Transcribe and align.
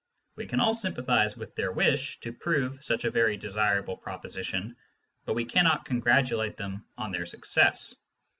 We 0.35 0.47
can 0.47 0.59
all 0.59 0.73
sympathise 0.73 1.37
with 1.37 1.53
their 1.55 1.71
wish 1.71 2.19
to 2.21 2.33
prove 2.33 2.83
such 2.83 3.05
a 3.05 3.11
very 3.11 3.37
desirable 3.37 3.95
proposition, 3.95 4.75
but 5.25 5.35
we 5.35 5.45
cannot 5.45 5.85
con 5.85 5.99
gratulate 5.99 6.57
them 6.57 6.85
on 6.97 7.11
their 7.11 7.27
success. 7.27 7.93